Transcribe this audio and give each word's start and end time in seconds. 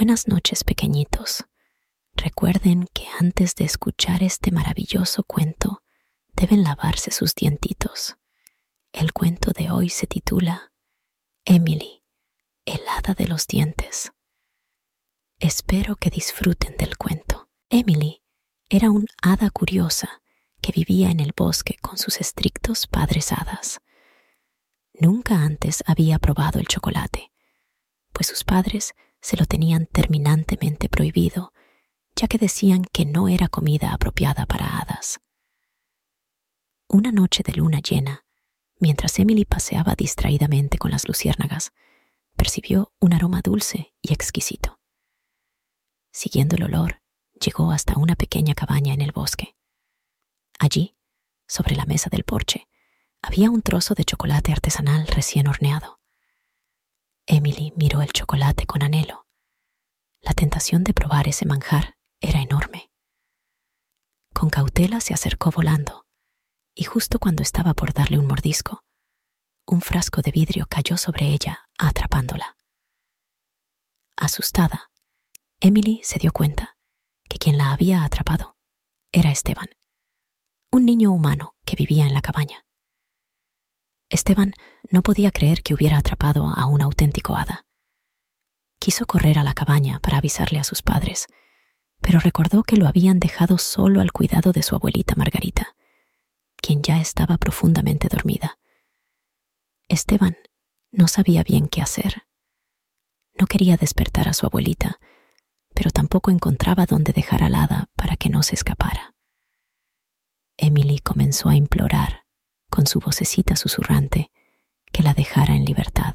Buenas 0.00 0.28
noches, 0.28 0.64
pequeñitos. 0.64 1.44
Recuerden 2.14 2.86
que 2.94 3.06
antes 3.18 3.54
de 3.54 3.66
escuchar 3.66 4.22
este 4.22 4.50
maravilloso 4.50 5.24
cuento, 5.24 5.82
deben 6.32 6.62
lavarse 6.62 7.10
sus 7.10 7.34
dientitos. 7.34 8.16
El 8.94 9.12
cuento 9.12 9.50
de 9.50 9.70
hoy 9.70 9.90
se 9.90 10.06
titula 10.06 10.72
Emily, 11.44 12.02
el 12.64 12.80
hada 12.88 13.12
de 13.12 13.28
los 13.28 13.46
dientes. 13.46 14.10
Espero 15.38 15.96
que 15.96 16.08
disfruten 16.08 16.78
del 16.78 16.96
cuento. 16.96 17.50
Emily 17.68 18.22
era 18.70 18.90
un 18.90 19.04
hada 19.20 19.50
curiosa 19.50 20.22
que 20.62 20.72
vivía 20.72 21.10
en 21.10 21.20
el 21.20 21.34
bosque 21.36 21.76
con 21.82 21.98
sus 21.98 22.22
estrictos 22.22 22.86
padres 22.86 23.32
hadas. 23.32 23.82
Nunca 24.94 25.42
antes 25.42 25.84
había 25.86 26.18
probado 26.18 26.58
el 26.58 26.68
chocolate, 26.68 27.32
pues 28.14 28.28
sus 28.28 28.44
padres 28.44 28.94
se 29.20 29.36
lo 29.36 29.46
tenían 29.46 29.86
terminantemente 29.86 30.88
prohibido, 30.88 31.52
ya 32.16 32.28
que 32.28 32.38
decían 32.38 32.84
que 32.92 33.04
no 33.04 33.28
era 33.28 33.48
comida 33.48 33.92
apropiada 33.92 34.46
para 34.46 34.78
hadas. 34.78 35.20
Una 36.88 37.12
noche 37.12 37.42
de 37.44 37.52
luna 37.52 37.80
llena, 37.80 38.24
mientras 38.78 39.18
Emily 39.18 39.44
paseaba 39.44 39.94
distraídamente 39.94 40.78
con 40.78 40.90
las 40.90 41.06
luciérnagas, 41.06 41.72
percibió 42.36 42.92
un 42.98 43.12
aroma 43.12 43.40
dulce 43.42 43.94
y 44.02 44.12
exquisito. 44.12 44.80
Siguiendo 46.12 46.56
el 46.56 46.64
olor, 46.64 47.02
llegó 47.40 47.70
hasta 47.70 47.96
una 47.96 48.16
pequeña 48.16 48.54
cabaña 48.54 48.94
en 48.94 49.02
el 49.02 49.12
bosque. 49.12 49.56
Allí, 50.58 50.96
sobre 51.46 51.76
la 51.76 51.86
mesa 51.86 52.10
del 52.10 52.24
porche, 52.24 52.66
había 53.22 53.50
un 53.50 53.62
trozo 53.62 53.94
de 53.94 54.04
chocolate 54.04 54.52
artesanal 54.52 55.06
recién 55.06 55.46
horneado. 55.46 55.99
Emily 57.32 57.72
miró 57.76 58.02
el 58.02 58.12
chocolate 58.12 58.66
con 58.66 58.82
anhelo. 58.82 59.28
La 60.20 60.32
tentación 60.32 60.82
de 60.82 60.92
probar 60.92 61.28
ese 61.28 61.46
manjar 61.46 61.96
era 62.20 62.42
enorme. 62.42 62.90
Con 64.34 64.50
cautela 64.50 65.00
se 65.00 65.14
acercó 65.14 65.52
volando, 65.52 66.06
y 66.74 66.82
justo 66.82 67.20
cuando 67.20 67.44
estaba 67.44 67.72
por 67.72 67.92
darle 67.92 68.18
un 68.18 68.26
mordisco, 68.26 68.82
un 69.64 69.80
frasco 69.80 70.22
de 70.22 70.32
vidrio 70.32 70.66
cayó 70.68 70.96
sobre 70.96 71.26
ella, 71.26 71.68
atrapándola. 71.78 72.56
Asustada, 74.16 74.90
Emily 75.60 76.00
se 76.02 76.18
dio 76.18 76.32
cuenta 76.32 76.76
que 77.28 77.38
quien 77.38 77.58
la 77.58 77.70
había 77.70 78.02
atrapado 78.02 78.56
era 79.12 79.30
Esteban, 79.30 79.68
un 80.72 80.84
niño 80.84 81.12
humano 81.12 81.54
que 81.64 81.76
vivía 81.76 82.08
en 82.08 82.14
la 82.14 82.22
cabaña. 82.22 82.66
Esteban 84.10 84.54
no 84.90 85.02
podía 85.02 85.30
creer 85.30 85.62
que 85.62 85.72
hubiera 85.72 85.96
atrapado 85.96 86.48
a 86.48 86.66
un 86.66 86.82
auténtico 86.82 87.36
hada. 87.36 87.64
Quiso 88.80 89.06
correr 89.06 89.38
a 89.38 89.44
la 89.44 89.54
cabaña 89.54 90.00
para 90.00 90.18
avisarle 90.18 90.58
a 90.58 90.64
sus 90.64 90.82
padres, 90.82 91.28
pero 92.00 92.18
recordó 92.18 92.64
que 92.64 92.76
lo 92.76 92.88
habían 92.88 93.20
dejado 93.20 93.56
solo 93.56 94.00
al 94.00 94.10
cuidado 94.10 94.52
de 94.52 94.64
su 94.64 94.74
abuelita 94.74 95.14
Margarita, 95.14 95.76
quien 96.56 96.82
ya 96.82 97.00
estaba 97.00 97.38
profundamente 97.38 98.08
dormida. 98.08 98.58
Esteban 99.88 100.36
no 100.90 101.06
sabía 101.06 101.44
bien 101.44 101.68
qué 101.68 101.80
hacer. 101.80 102.24
No 103.38 103.46
quería 103.46 103.76
despertar 103.76 104.28
a 104.28 104.32
su 104.32 104.44
abuelita, 104.44 104.98
pero 105.72 105.90
tampoco 105.90 106.32
encontraba 106.32 106.84
dónde 106.84 107.12
dejar 107.12 107.44
al 107.44 107.54
hada 107.54 107.88
para 107.94 108.16
que 108.16 108.28
no 108.28 108.42
se 108.42 108.56
escapara. 108.56 109.14
Emily 110.56 110.98
comenzó 110.98 111.48
a 111.48 111.54
implorar 111.54 112.19
con 112.70 112.86
su 112.86 113.00
vocecita 113.00 113.56
susurrante, 113.56 114.30
que 114.92 115.02
la 115.02 115.12
dejara 115.12 115.54
en 115.54 115.64
libertad. 115.64 116.14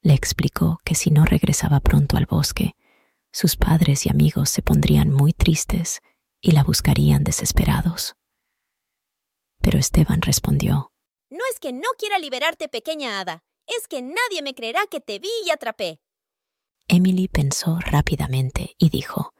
Le 0.00 0.14
explicó 0.14 0.80
que 0.84 0.94
si 0.94 1.10
no 1.10 1.24
regresaba 1.24 1.80
pronto 1.80 2.16
al 2.16 2.26
bosque, 2.26 2.74
sus 3.32 3.56
padres 3.56 4.06
y 4.06 4.10
amigos 4.10 4.50
se 4.50 4.62
pondrían 4.62 5.10
muy 5.10 5.32
tristes 5.32 6.00
y 6.40 6.52
la 6.52 6.64
buscarían 6.64 7.24
desesperados. 7.24 8.14
Pero 9.60 9.78
Esteban 9.78 10.22
respondió, 10.22 10.92
No 11.30 11.40
es 11.50 11.60
que 11.60 11.72
no 11.72 11.88
quiera 11.98 12.18
liberarte, 12.18 12.68
pequeña 12.68 13.20
hada, 13.20 13.44
es 13.66 13.86
que 13.86 14.02
nadie 14.02 14.42
me 14.42 14.54
creerá 14.54 14.86
que 14.90 15.00
te 15.00 15.18
vi 15.18 15.30
y 15.46 15.50
atrapé. 15.50 16.00
Emily 16.88 17.28
pensó 17.28 17.78
rápidamente 17.78 18.74
y 18.78 18.90
dijo, 18.90 19.32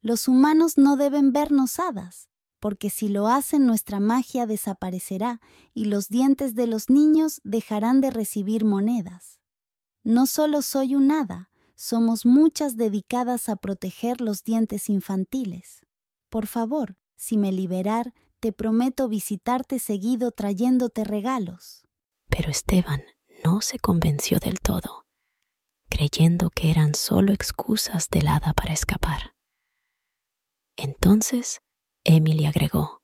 Los 0.00 0.28
humanos 0.28 0.76
no 0.76 0.96
deben 0.96 1.32
vernos 1.32 1.78
hadas 1.80 2.28
porque 2.62 2.90
si 2.90 3.08
lo 3.08 3.26
hacen 3.26 3.66
nuestra 3.66 3.98
magia 3.98 4.46
desaparecerá 4.46 5.40
y 5.74 5.86
los 5.86 6.08
dientes 6.08 6.54
de 6.54 6.68
los 6.68 6.90
niños 6.90 7.40
dejarán 7.42 8.00
de 8.00 8.12
recibir 8.12 8.64
monedas. 8.64 9.40
No 10.04 10.26
solo 10.26 10.62
soy 10.62 10.94
un 10.94 11.10
hada, 11.10 11.50
somos 11.74 12.24
muchas 12.24 12.76
dedicadas 12.76 13.48
a 13.48 13.56
proteger 13.56 14.20
los 14.20 14.44
dientes 14.44 14.88
infantiles. 14.88 15.84
Por 16.30 16.46
favor, 16.46 16.96
si 17.16 17.36
me 17.36 17.50
liberar, 17.50 18.14
te 18.38 18.52
prometo 18.52 19.08
visitarte 19.08 19.80
seguido 19.80 20.30
trayéndote 20.30 21.02
regalos. 21.02 21.82
Pero 22.28 22.48
Esteban 22.48 23.02
no 23.44 23.60
se 23.60 23.80
convenció 23.80 24.38
del 24.38 24.60
todo, 24.60 25.08
creyendo 25.90 26.48
que 26.50 26.70
eran 26.70 26.94
solo 26.94 27.32
excusas 27.32 28.08
del 28.08 28.28
hada 28.28 28.52
para 28.52 28.72
escapar. 28.72 29.34
Entonces 30.76 31.60
Emily 32.04 32.46
agregó. 32.46 33.02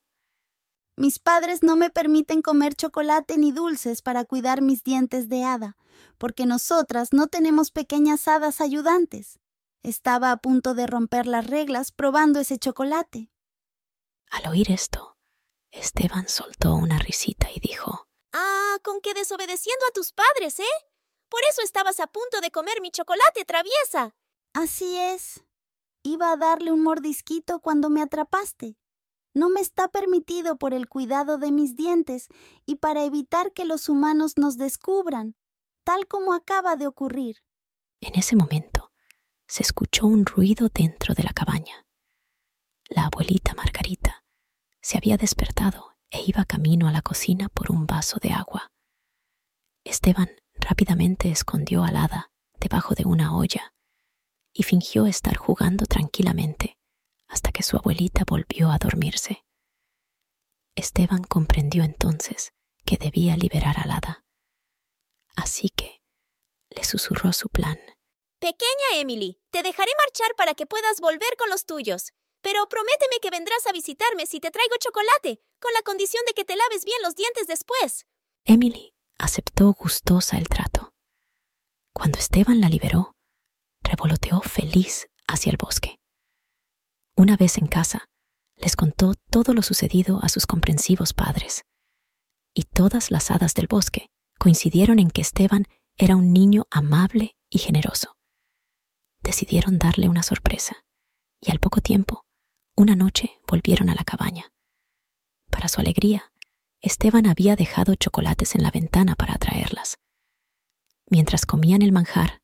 Mis 0.95 1.19
padres 1.19 1.63
no 1.63 1.77
me 1.77 1.89
permiten 1.89 2.41
comer 2.41 2.75
chocolate 2.75 3.37
ni 3.37 3.53
dulces 3.53 4.01
para 4.01 4.25
cuidar 4.25 4.61
mis 4.61 4.83
dientes 4.83 5.29
de 5.29 5.45
hada, 5.45 5.77
porque 6.17 6.45
nosotras 6.45 7.13
no 7.13 7.27
tenemos 7.27 7.71
pequeñas 7.71 8.27
hadas 8.27 8.59
ayudantes. 8.59 9.39
Estaba 9.81 10.31
a 10.31 10.37
punto 10.37 10.73
de 10.73 10.87
romper 10.87 11.25
las 11.25 11.47
reglas 11.47 11.93
probando 11.93 12.41
ese 12.41 12.57
chocolate. 12.57 13.31
Al 14.29 14.47
oír 14.51 14.71
esto, 14.71 15.17
Esteban 15.71 16.27
soltó 16.27 16.75
una 16.75 16.99
risita 16.99 17.49
y 17.49 17.61
dijo, 17.61 18.07
Ah, 18.33 18.77
con 18.83 18.99
que 18.99 19.13
desobedeciendo 19.13 19.85
a 19.87 19.93
tus 19.93 20.11
padres, 20.11 20.59
¿eh? 20.59 20.85
Por 21.29 21.41
eso 21.49 21.61
estabas 21.61 21.99
a 21.99 22.07
punto 22.07 22.41
de 22.41 22.51
comer 22.51 22.81
mi 22.81 22.91
chocolate 22.91 23.45
traviesa. 23.45 24.15
Así 24.53 24.97
es. 24.97 25.45
Iba 26.03 26.31
a 26.31 26.37
darle 26.37 26.71
un 26.71 26.81
mordisquito 26.81 27.59
cuando 27.59 27.89
me 27.89 28.01
atrapaste. 28.01 28.77
No 29.33 29.49
me 29.49 29.61
está 29.61 29.87
permitido 29.89 30.57
por 30.57 30.73
el 30.73 30.87
cuidado 30.87 31.37
de 31.37 31.51
mis 31.51 31.75
dientes 31.75 32.27
y 32.65 32.75
para 32.75 33.03
evitar 33.03 33.53
que 33.53 33.65
los 33.65 33.87
humanos 33.87 34.37
nos 34.37 34.57
descubran, 34.57 35.35
tal 35.83 36.07
como 36.07 36.33
acaba 36.33 36.75
de 36.75 36.87
ocurrir. 36.87 37.37
En 38.01 38.15
ese 38.15 38.35
momento 38.35 38.91
se 39.47 39.63
escuchó 39.63 40.07
un 40.07 40.25
ruido 40.25 40.69
dentro 40.73 41.13
de 41.13 41.23
la 41.23 41.33
cabaña. 41.33 41.85
La 42.87 43.05
abuelita 43.05 43.53
Margarita 43.53 44.23
se 44.81 44.97
había 44.97 45.17
despertado 45.17 45.95
e 46.09 46.23
iba 46.25 46.45
camino 46.45 46.87
a 46.87 46.91
la 46.91 47.03
cocina 47.03 47.49
por 47.49 47.71
un 47.71 47.85
vaso 47.85 48.17
de 48.19 48.31
agua. 48.31 48.71
Esteban 49.83 50.29
rápidamente 50.55 51.29
escondió 51.29 51.83
al 51.83 51.97
hada 51.97 52.31
debajo 52.59 52.95
de 52.95 53.05
una 53.05 53.35
olla 53.35 53.73
y 54.53 54.63
fingió 54.63 55.05
estar 55.05 55.37
jugando 55.37 55.85
tranquilamente 55.85 56.78
hasta 57.29 57.51
que 57.51 57.63
su 57.63 57.77
abuelita 57.77 58.23
volvió 58.27 58.71
a 58.71 58.77
dormirse. 58.77 59.45
Esteban 60.75 61.23
comprendió 61.23 61.83
entonces 61.83 62.51
que 62.85 62.97
debía 62.97 63.37
liberar 63.37 63.79
al 63.79 63.91
hada. 63.91 64.25
Así 65.35 65.69
que 65.69 66.01
le 66.69 66.83
susurró 66.83 67.31
su 67.31 67.49
plan. 67.49 67.79
Pequeña 68.39 68.95
Emily, 68.95 69.39
te 69.51 69.63
dejaré 69.63 69.91
marchar 69.97 70.35
para 70.35 70.53
que 70.53 70.65
puedas 70.65 70.99
volver 71.01 71.35
con 71.37 71.49
los 71.49 71.65
tuyos. 71.65 72.13
Pero 72.41 72.69
prométeme 72.69 73.19
que 73.21 73.31
vendrás 73.31 73.67
a 73.67 73.73
visitarme 73.73 74.25
si 74.25 74.39
te 74.39 74.49
traigo 74.49 74.75
chocolate, 74.79 75.41
con 75.59 75.73
la 75.73 75.81
condición 75.81 76.23
de 76.25 76.33
que 76.33 76.45
te 76.45 76.55
laves 76.55 76.85
bien 76.85 77.01
los 77.03 77.15
dientes 77.15 77.47
después. 77.47 78.05
Emily 78.45 78.93
aceptó 79.17 79.73
gustosa 79.73 80.37
el 80.37 80.47
trato. 80.47 80.93
Cuando 81.93 82.17
Esteban 82.17 82.61
la 82.61 82.69
liberó, 82.69 83.17
revoloteó 83.81 84.39
feliz 84.39 85.09
hacia 85.27 85.51
el 85.51 85.57
bosque. 85.57 85.98
Una 87.19 87.35
vez 87.35 87.57
en 87.57 87.67
casa, 87.67 88.07
les 88.55 88.77
contó 88.77 89.13
todo 89.29 89.53
lo 89.53 89.61
sucedido 89.61 90.23
a 90.23 90.29
sus 90.29 90.47
comprensivos 90.47 91.11
padres. 91.11 91.65
Y 92.53 92.63
todas 92.63 93.11
las 93.11 93.29
hadas 93.29 93.53
del 93.55 93.67
bosque 93.67 94.09
coincidieron 94.39 94.99
en 94.99 95.09
que 95.11 95.19
Esteban 95.19 95.65
era 95.97 96.15
un 96.15 96.31
niño 96.31 96.65
amable 96.71 97.35
y 97.49 97.59
generoso. 97.59 98.15
Decidieron 99.21 99.79
darle 99.79 100.07
una 100.07 100.23
sorpresa, 100.23 100.77
y 101.41 101.51
al 101.51 101.59
poco 101.59 101.81
tiempo, 101.81 102.23
una 102.77 102.95
noche 102.95 103.31
volvieron 103.45 103.89
a 103.89 103.95
la 103.95 104.05
cabaña. 104.05 104.53
Para 105.51 105.67
su 105.67 105.81
alegría, 105.81 106.31
Esteban 106.79 107.27
había 107.27 107.57
dejado 107.57 107.95
chocolates 107.95 108.55
en 108.55 108.63
la 108.63 108.71
ventana 108.71 109.15
para 109.15 109.33
atraerlas. 109.33 109.97
Mientras 111.09 111.45
comían 111.45 111.81
el 111.81 111.91
manjar, 111.91 112.41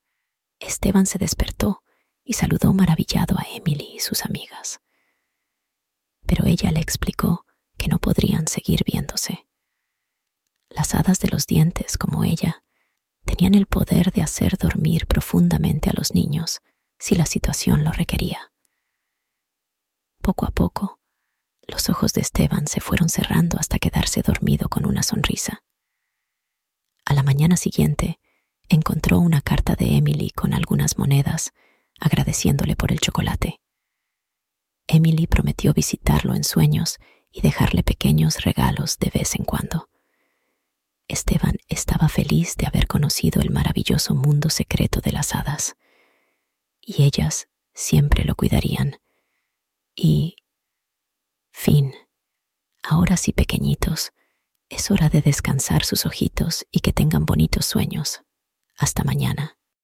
Esteban 0.60 1.06
se 1.06 1.18
despertó 1.18 1.82
y 2.26 2.34
saludó 2.34 2.74
maravillado 2.74 3.38
a 3.38 3.46
Emily 3.56 3.92
y 3.96 4.00
sus 4.00 4.26
amigas. 4.26 4.82
Pero 6.26 6.46
ella 6.46 6.72
le 6.72 6.82
explicó 6.82 7.46
que 7.78 7.88
no 7.88 8.00
podrían 8.00 8.48
seguir 8.48 8.84
viéndose. 8.84 9.48
Las 10.70 10.96
hadas 10.96 11.20
de 11.20 11.30
los 11.30 11.46
dientes, 11.46 11.98
como 11.98 12.24
ella, 12.24 12.64
tenían 13.24 13.54
el 13.54 13.68
poder 13.68 14.12
de 14.12 14.24
hacer 14.24 14.58
dormir 14.58 15.08
profundamente 15.08 15.90
a 15.90 15.94
los 15.94 16.14
niños 16.14 16.62
si 16.98 17.16
la 17.16 17.26
situación 17.26 17.84
lo 17.84 17.92
requería. 17.92 18.52
Poco 20.22 20.48
a 20.48 20.52
poco, 20.52 21.00
los 21.68 21.90
ojos 21.90 22.14
de 22.14 22.22
Esteban 22.22 22.68
se 22.68 22.82
fueron 22.82 23.10
cerrando 23.10 23.58
hasta 23.60 23.80
quedarse 23.80 24.22
dormido 24.22 24.70
con 24.70 24.86
una 24.86 25.04
sonrisa. 25.04 25.64
A 27.06 27.14
la 27.14 27.24
mañana 27.24 27.58
siguiente, 27.58 28.20
encontró 28.70 29.20
una 29.20 29.42
carta 29.42 29.76
de 29.76 29.98
Emily 29.98 30.32
con 30.32 30.54
algunas 30.54 30.98
monedas, 30.98 31.54
agradeciéndole 32.00 32.76
por 32.76 32.92
el 32.92 33.00
chocolate. 33.00 33.60
Emily 34.88 35.28
prometió 35.28 35.74
visitarlo 35.74 36.36
en 36.36 36.44
sueños 36.44 36.98
y 37.32 37.42
dejarle 37.42 37.84
pequeños 37.84 38.44
regalos 38.44 38.98
de 39.00 39.10
vez 39.10 39.36
en 39.36 39.46
cuando. 39.46 39.90
Esteban 41.08 41.58
estaba 41.68 42.10
feliz 42.10 42.56
de 42.58 42.68
haber 42.68 42.88
conocido 42.88 43.42
el 43.42 43.52
maravilloso 43.52 44.16
mundo 44.16 44.50
secreto 44.50 45.02
de 45.02 45.12
las 45.12 45.36
hadas, 45.36 45.76
y 46.82 47.04
ellas 47.04 47.48
siempre 47.74 48.24
lo 48.24 48.36
cuidarían. 48.36 49.00
Y... 49.96 50.38
Fin. 51.52 51.94
Ahora 52.84 53.18
sí, 53.18 53.34
pequeñitos, 53.34 54.14
es 54.70 54.92
hora 54.92 55.10
de 55.10 55.22
descansar 55.22 55.84
sus 55.86 56.06
ojitos 56.06 56.66
y 56.72 56.80
que 56.80 56.94
tengan 56.94 57.26
bonitos 57.26 57.66
sueños. 57.66 58.24
Hasta 58.78 59.04
mañana. 59.04 59.58